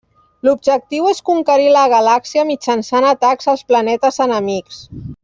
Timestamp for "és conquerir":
1.11-1.67